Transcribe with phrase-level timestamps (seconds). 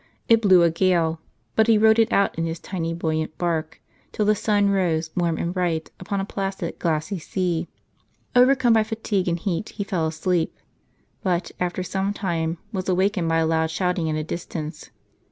[0.27, 1.21] It blew a gale,
[1.55, 3.79] but he rode it out in his tiny buoyant bark,
[4.11, 7.67] till the sun rose, warm and bright, upon a placid, glassy sea.
[8.35, 10.57] Overcome by fatigue and heat, he fell asleep;
[11.21, 14.89] but, after some time, was awakened by a loud shouting at a distance.